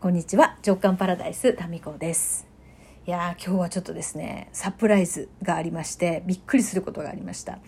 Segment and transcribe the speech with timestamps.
[0.00, 0.56] こんにちは。
[0.64, 2.46] 直感パラダイスタミコです。
[3.04, 7.58] いやー今日はちょっとですねサプライズがありましてびっくりすることがありました。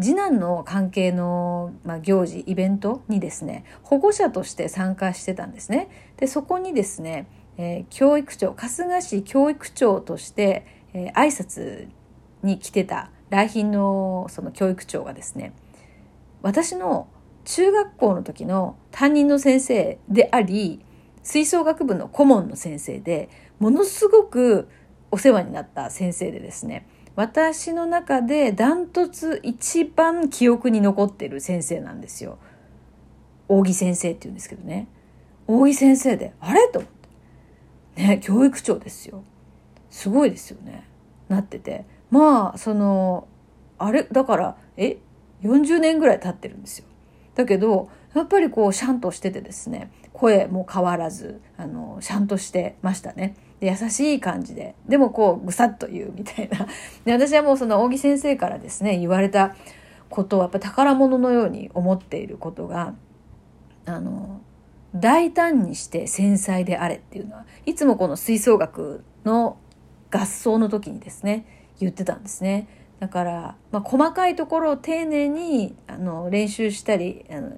[0.00, 5.88] 次男の関係の、まあ、行事イベントにですね保護者として参加してたんですね。
[6.16, 7.26] でそこにですね、
[7.58, 10.64] えー、教育長春日市教育長として、
[10.94, 11.88] えー、挨拶
[12.44, 15.54] に来てた来賓のその教育長がですね
[16.42, 17.08] 私の
[17.44, 20.84] 中学校の時の担任の先生であり
[21.22, 24.68] 吹奏楽部の顧問の先生でものすごく
[25.10, 26.86] お世話になった先生でですね
[27.16, 32.38] 私の中でダントツ一番記憶に残ってる先生なんですよ。
[33.48, 34.86] 扇先生って言うんですけどね。
[35.46, 36.68] 扇先生で、あれ？
[36.68, 36.90] と思っ
[37.96, 38.02] て。
[38.02, 39.24] ね、教育長ですよ。
[39.90, 40.84] すごいですよね。
[41.28, 41.84] なってて。
[42.10, 43.26] まあ、その、
[43.76, 44.98] あれ、だから、え、
[45.42, 46.86] 40年ぐらい経ってるんですよ。
[47.34, 53.36] だけど、やっぱりこうシャンとしててですね声も変わらずあのシャンとしてましたね。
[53.60, 54.74] で優しい感じで。
[54.88, 56.66] でもこうぐさっと言うみたいな。
[57.04, 59.54] で私はもうその扇先生からですね言われた
[60.08, 62.94] ことをやっぱ宝物のように思っていることが
[63.86, 64.40] あの
[64.94, 69.56] 大胆にして繊細であれっていうのはいつもこの吹奏楽の
[70.10, 71.46] 合奏の時にですね
[71.78, 72.66] 言ってたんですね。
[73.00, 77.50] だから、まあ、細かいところを丁寧にあの練習したりあの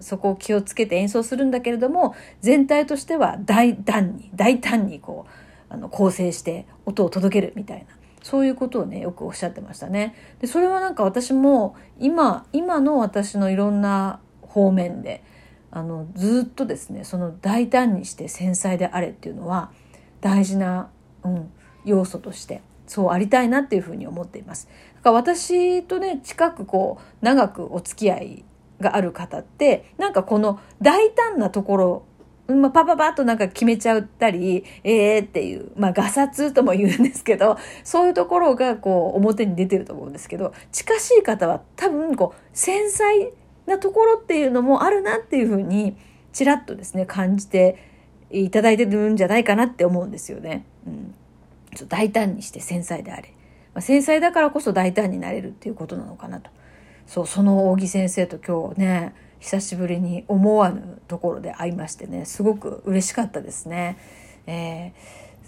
[0.00, 7.84] そこを気をつけて演奏するんだけれども全体としては大胆に大胆にこうあの構成して音を届けるみたいな
[8.22, 10.14] そういうことをねよくおっしゃってましたね。
[10.40, 15.22] でそれはなんか私も今今の私のいろんな方面で
[15.70, 19.70] あのずっとですねその大胆にして繊細であれっていうのは
[20.20, 20.90] 大事な、
[21.22, 21.50] うん、
[21.84, 24.68] 要素としてそうありたいなっていうふうに思っています。
[24.96, 28.44] だから私とね近くこう長くお付き合い
[28.80, 32.02] がある方ってなんかこの大胆なところ
[32.48, 43.32] まあ、パパパッとなんか決めちゃったり、ええー、っていう、まあ、ガサツとも言うんですけど、そういうところがこう表に出てると思うんですけど、近しい方は多分こう繊細
[43.66, 45.96] なところっていうのもあるなっていうふうに、
[46.32, 47.76] ちらっとですね、感じて
[48.32, 50.64] いただいてるんじゃないかなって思うんですよね。
[50.88, 51.14] うん。
[51.88, 53.32] 大胆にして繊細であれ。
[53.74, 56.50] まあ、繊細だからこそ大胆になれるっていうことなのかなと。
[57.06, 63.96] そうその扇先生と今日ね久しぶりに思わぬところで会いましてねすごく嬉しかったですね。
[64.46, 64.92] え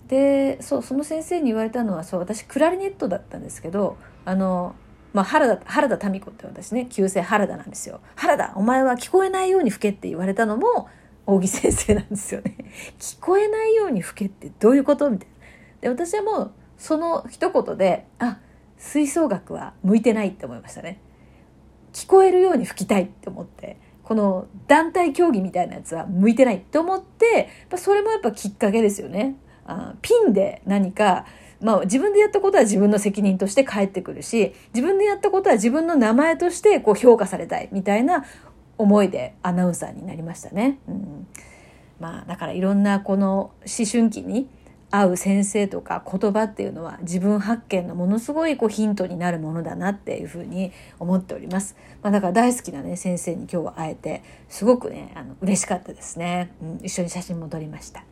[0.06, 4.74] ー、でそうその先生に言われたのはそう私クラリネットだったんですけどあの、
[5.12, 8.00] まあ、原田原田民子って私ね旧姓原田なんですよ。
[8.16, 10.88] 原田お前は聞こえないように吹けって言われたのも
[11.26, 12.56] 扇先生なんですよね。
[12.98, 15.10] 聞こえないように吹けってどういうこと？
[15.10, 15.31] みたいな。
[15.82, 18.38] で私はもうその一言であ
[18.78, 21.00] 吹奏楽は向いてないって思いましたね。
[21.92, 29.36] 聞こえるように吹きたいって思ってこの団体競技みたいなやつは向いてないって思ってそれもやっぱきっかけですよね。
[29.66, 31.26] あピンで何か
[31.60, 38.24] まあ、自分でやったことは自分の責任として返ってくるし自分でやったことは自分の名前としてこう評価されたいみたいな
[38.78, 40.80] 思いでアナウンサーになりましたね。
[40.88, 41.26] うん、
[42.00, 44.48] まあだからいろんなこの思春期に
[44.92, 50.70] 会う先生とか言葉っていうのは自分発見のものすごいこうヒントになるものだなっていうふうに
[51.00, 51.76] 思っております。
[52.02, 56.78] まあ、だから大好きなね先生に今日は会えてすごくねあの嬉しかったですね、うん。
[56.82, 58.04] 一緒に写真も撮りました。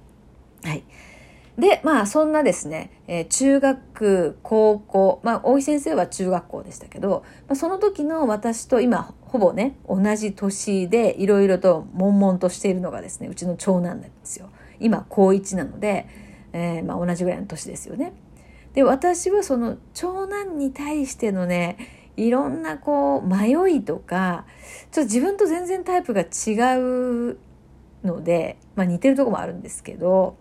[0.65, 0.83] はい。
[1.59, 14.49] で、まあそんなですね、えー、中学、高校、まあ大井先生は中学校でしたけど、まあ、その時の私と今ほぼね、同じ年でいろいろと悶々としているのがですね、うちの長男なんですよ。
[14.81, 18.13] 今高1なので、えー、まあ、同じぐらいの年ですよね。
[18.75, 21.77] で私はその長男に対してのね
[22.17, 24.45] いろんなこう迷いとか
[24.93, 27.39] ちょっと自分と全然タイプが違う
[28.05, 30.37] ので、まあ、似てるとこもあるんですけど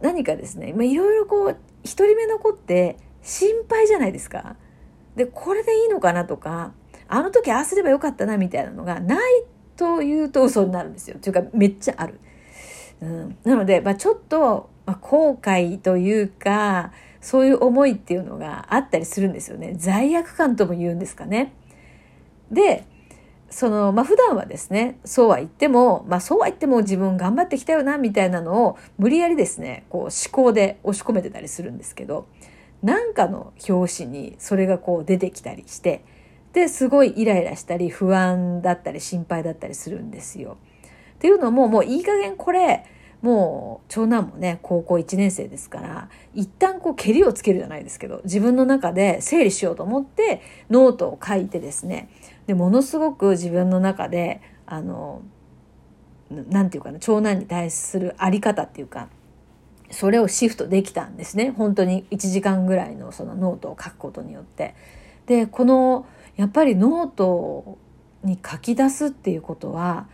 [0.00, 4.56] 何かですねまあいろいろこう一人目の子って心配じゃないですか。
[5.16, 6.72] でこれでいいのかなとか
[7.06, 9.44] あの時ああすればよかったなみたいなのがない
[9.76, 11.18] というと嘘になるんですよ。
[11.20, 12.18] というかめっちゃある。
[13.02, 21.52] うん、なので、まあ、ちょっとまあ、後悔というかそういう思いっていうのがあったりするんですよね罪悪感とも言うんですかね。
[22.50, 22.84] で
[23.48, 32.26] そのまあ普段はですねそうは言ってもまあそうは言っても自分頑張ってきたよなみたいなのを無理やりですねこう思考で押し込めてたりするんですけど
[32.82, 36.04] 何かの表紙にそれがこう出てきたりして
[36.54, 40.56] ですごいイライラしたり不安だったり心配だったりするんですよ。
[41.14, 42.84] っていうのももういい加減これ
[43.22, 52.10] もう長男もね高校1年生ですから一旦こうけりをつけるじゃないですけど自分の中で整理しようと思ってノートを書いてですね
[52.46, 55.22] でものすごく自分の中であの
[56.30, 59.08] 何て言うかな長男に対する在り方っていうか
[59.90, 64.74] それをシフトできたんですね本当に1時間ぐらいのそのノートを書くことによって。
[65.26, 67.78] でこのやっぱりノート
[68.24, 70.08] に書き出すっていうことは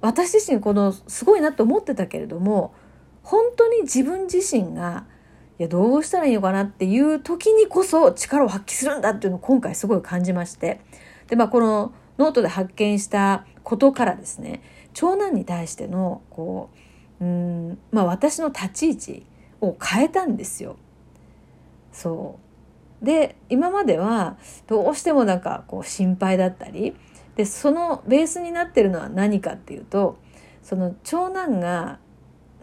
[0.00, 2.74] 私自身このすごいなと思ってたけれども
[3.22, 5.06] 本当に自分自身が
[5.58, 10.80] いやどうしたらいいのかなっていう時にこそ力を発揮するんだっていうのを今回すごい感じまして
[11.26, 14.62] でまあこのノートで発見したことからですね
[14.94, 16.70] 長男に対してのこ
[17.20, 19.26] ううんまあ私の立ち位置
[19.60, 20.76] を変えたんですよ。
[21.92, 22.38] そ
[23.02, 24.36] うで今までは
[24.66, 26.94] どうしてもなんかこう心配だったり
[27.38, 30.18] でそのベースになってるのは何かっていうと
[30.60, 32.00] その長男が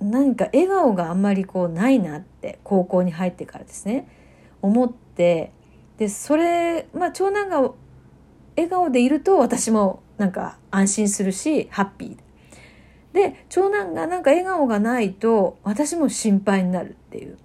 [0.01, 4.05] 何か笑顔があんまりこうないなって高校に入ってからですね。
[4.61, 5.53] 思って
[5.97, 7.61] でそれまあ長男が
[8.57, 12.17] 笑顔でいると私もなんか安心するしハッピー。
[13.13, 17.37] で長男がなんか笑顔がないと私も心配になるっていう。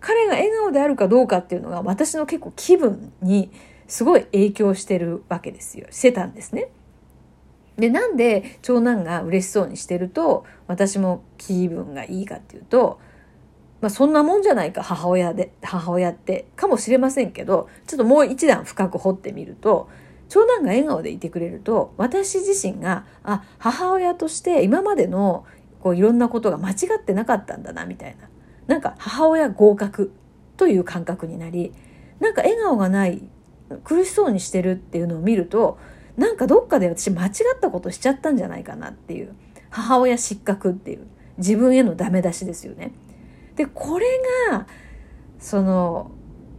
[0.00, 3.50] 彼が笑顔であるかどうかっていうのが私の結構気分に
[3.86, 6.70] すごい影響してるわけですよしてたんですね。
[7.76, 13.00] でなんで長男が嬉しそうにしてると私も気分がいいかっていうと、
[13.80, 19.88] まあ、そんなもんじゃないか母親で母親ってかもしれませんけどちょっともう一段深く掘ってみると
[20.28, 25.44] 長男が笑顔でいてくれると私自身があ母親として今までの
[25.80, 28.28] こういろんなことが間違ってなかったんだなみたいな
[28.68, 30.12] なんか母親合格
[30.56, 31.72] という感覚になり
[32.20, 33.22] なんか笑顔がない
[33.82, 35.78] 苦しそうにしてるっていうのを見ると
[36.16, 39.34] なんかどっかで私間違ったことしちゃったんじゃないかなっていう
[39.70, 41.06] 母親失格っていう
[41.38, 42.92] 自分へのダメ出しですよね。
[43.56, 44.06] でこれ
[44.50, 44.66] が
[45.38, 46.12] その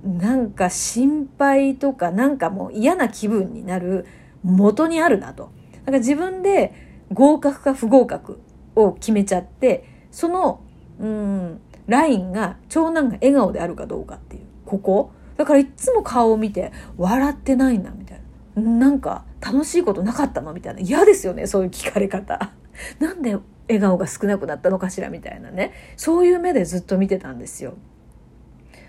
[0.04, 4.06] なんか心配とかなんかもう嫌な気分になる
[4.44, 5.50] 元にあるなと。
[5.74, 6.74] だから自分で
[7.14, 8.42] 合格か不合格
[8.76, 10.62] を決めちゃってその
[11.00, 18.26] うんラインが長男が笑顔であるかどうかっていうここだからいつも顔を見て笑ってないなみたいな。
[18.62, 20.80] なんか楽しいことなかったのみたいな。
[20.80, 22.52] 嫌ですよねそういう聞かれ方。
[23.00, 23.38] なんで
[23.68, 25.74] 笑顔が少なくなったのかしらみたいなね。
[25.98, 27.74] そういう目でずっと見てたんですよ。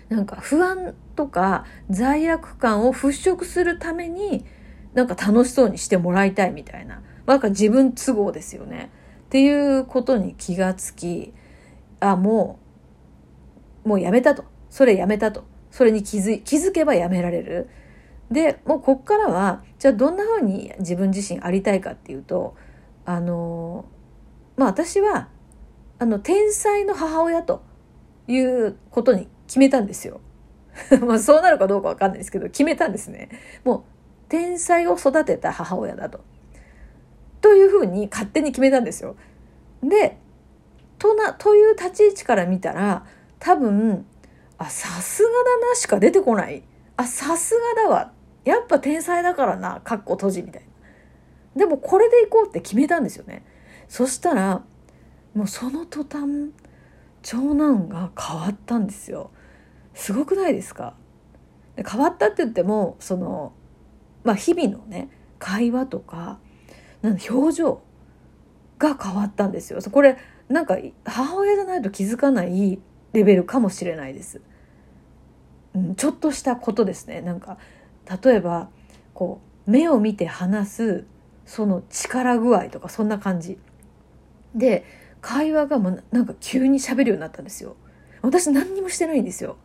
[0.09, 4.45] なんか不安とか罪悪感を払拭するために
[4.93, 7.01] なんか楽しそうにしてもらいたいみたいな。
[7.25, 8.89] なんか自分都合ですよね。
[9.25, 11.33] っていうことに気がつき
[11.99, 12.59] あも
[13.83, 14.45] うもうやめたと。
[14.69, 15.43] それやめたと。
[15.71, 17.69] それに気づ気づけばやめられる
[18.31, 22.55] でもうこっからはじゃあどんなふうに自分自身ありたいかっていうと
[23.05, 23.85] あの
[24.57, 25.29] まあ私は
[25.99, 27.63] あの天才の母親と
[28.27, 30.19] いうことに決めたんですよ。
[31.05, 33.29] まあそうなるかどうかわかんないですけど決めたんですね。
[33.63, 33.83] もう
[34.29, 36.19] 天才を育てた母親だと。
[37.41, 39.15] というふうに勝手に決めたんですよ。
[39.81, 40.17] で
[40.99, 43.05] となという立ち位置から見たら
[43.39, 44.05] 多分
[44.57, 46.63] あさすがだなしか出てこない。
[46.95, 48.11] あさすがだわ。
[48.43, 49.81] やっぱ天才だからな。
[49.83, 50.63] かっこ閉じみたい
[51.55, 51.65] な。
[51.65, 53.45] でもこれでいこうって決めたんですよね。
[53.87, 54.63] そしたら
[55.33, 56.51] もうその途端
[57.21, 59.31] 長男が変わったんですよ。
[59.93, 60.95] すごくないですか？
[61.75, 63.53] 変わったって言ってもその
[64.23, 66.39] まあ日々のね会話とか
[67.01, 67.81] なん表情
[68.79, 69.79] が変わったんですよ。
[69.91, 70.17] これ
[70.49, 72.79] なんか母親じゃないと気づかない
[73.13, 74.41] レベルかもしれないです、
[75.75, 77.21] うん、ちょっとしたことですね。
[77.21, 77.57] なんか
[78.23, 78.69] 例えば
[79.13, 81.05] こう目を見て話す
[81.45, 83.57] その力具合とかそんな感じ。
[84.55, 84.85] で
[85.21, 87.75] 会話がもうなんか急に喋るようになったんですよ。
[88.21, 89.57] 私何にもしてないんですよ。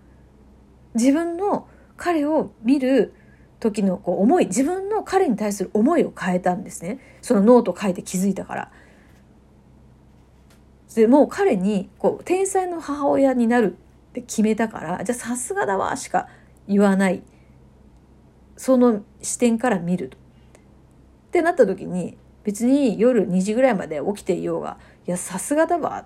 [0.95, 3.15] 自分の彼を見る
[3.61, 6.99] 時のこう思い自分の彼に対する思いを変えたんですね。
[7.23, 8.73] そのノート書いて気づいたから。
[10.95, 13.77] でもう彼にこう天才の母親になる
[14.13, 16.29] って決めたからじゃあさすがだわしか
[16.69, 17.23] 言わない
[18.57, 20.19] その視点から見ると。
[20.19, 20.21] っ
[21.33, 24.77] てなった時に別に夜2時ぐらいまで起きていようが
[25.07, 26.05] いやさすがだわ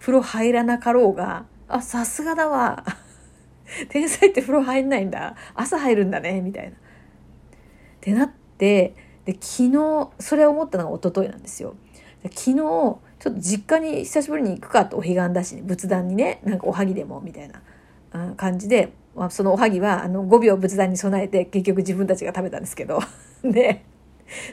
[0.00, 2.84] 風呂入らなかろうがあさすがだわ
[3.88, 6.72] 天才って風呂入んないんだ朝入るんだねみたいな。
[6.72, 6.74] っ
[8.02, 8.94] てなって
[9.24, 11.74] で昨日それを思ったのが一昨日なんですよ。
[12.24, 22.98] 昨日ちょっと実家に久しぶりに行くかとお彼岸だし、ね仏壇にねなんかおはぎでもみたいな感じで、まあ、そのおはぎはあの5秒仏壇に備えて結局自分たちが食べたんですけど
[23.44, 23.84] で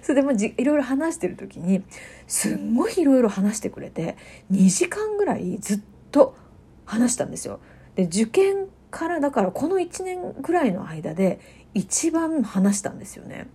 [0.03, 1.83] それでもじいろいろ話してる時に
[2.27, 4.17] すんごいいろいろ話してくれて
[4.51, 5.79] 2時間ぐらいずっ
[6.11, 6.35] と
[6.85, 7.59] 話したんですよ。
[7.95, 11.39] で受験からだからこの1年ぐらいの間で
[11.73, 13.47] 一番話したんですよね。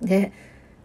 [0.00, 0.32] で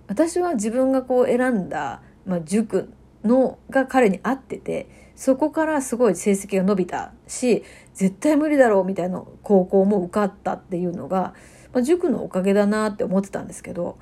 [0.07, 2.91] 私は自分がこう選んだ、まあ、塾
[3.23, 11.33] のが彼に合っててそこからすごい成績が伸びたし絶対無理だろうみたいな高校も受かったっていうのが、
[11.73, 13.97] まあ、塾のおかげだなって思ってたんですけど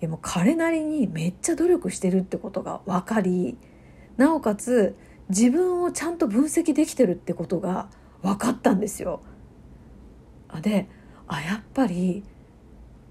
[0.00, 3.56] いやもう彼なりにめっちゃ努力してるってことが分かり
[4.16, 4.96] なおかつ
[5.28, 7.88] 自分をちゃんと分析できてるってことが
[8.22, 9.20] 分かったんですよ。
[10.60, 10.88] で
[11.28, 12.22] あやっぱり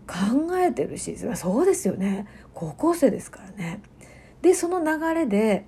[0.07, 3.81] 考えてるしそうですよね高校生ですからね。
[4.45, 5.65] でその流れで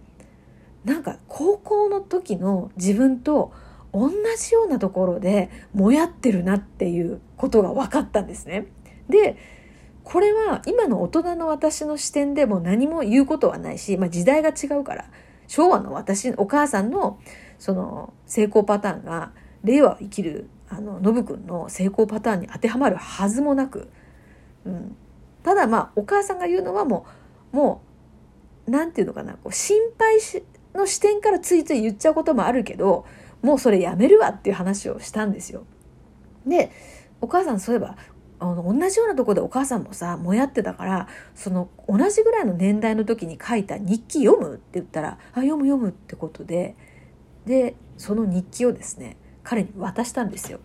[0.85, 3.51] なんか高校の時の自分と
[3.91, 8.67] 同じようなところでもやってるなっていうことが分かったんですね。
[9.09, 9.35] で
[10.03, 15.05] これは今の大人の私の視点でも何も言うことはないし、まあ、時代が違うから
[15.47, 17.19] 昭和の私お母さんの
[17.57, 19.31] その成功パターンが
[19.63, 23.89] 令和を生きるあのノブくんの成功パターンに当てはまるはずもなく、
[24.65, 24.95] うん、
[25.41, 27.07] ただまあお母さんが言うのはも
[27.51, 27.86] うもう
[28.67, 30.43] 何て言うのかなこう心配し
[30.75, 33.05] の視点からついつい言っちゃうこともあるけど
[33.41, 35.65] もうそれやめるわっていう話をしたんですよ。
[36.45, 36.71] で
[37.21, 37.97] お母さんそういえば
[38.39, 46.75] あの同じようなとこでお母さんもさもやってたからその同じぐらいの年代の時に書いた日記読むって言ったら「あ読む読む」ってことで
[47.45, 50.59] でその日記をですね彼に渡したんですよ。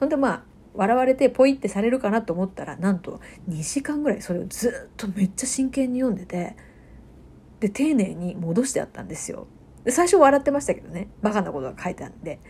[0.00, 0.42] ほんでまあ
[0.74, 6.56] 笑われてポイってされるかなと思ったらなんと2時間ぐらいそれをずっとめっちゃ真剣に読んでて
[7.60, 9.46] で丁寧に戻してあったんですよ。
[9.84, 12.40] で最初笑ってましたけどねバカなことが書いてあるんで。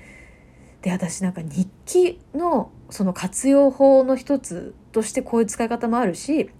[0.82, 6.50] で私なんか日記のその活用法の一つとしてこういう使い方もあるし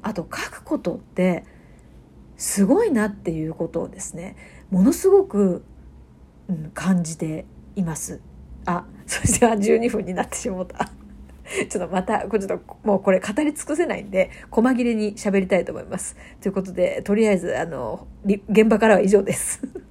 [0.00, 1.44] あと書くことって
[2.36, 4.36] すごいなっていうことをですね
[4.70, 5.64] ものすごく、
[6.48, 8.20] うん、感じています。
[8.64, 10.90] あそして12分になってしまった。
[11.68, 16.16] ちょっとまた、これちょっともうこれ語り尽くせないんで、細切れに喋りたいと思います。
[16.40, 19.62] ということで、とりあえず、あの、現場からは以上です。